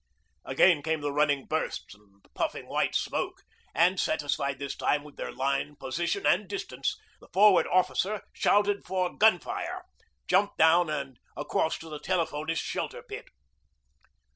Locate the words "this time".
4.57-5.03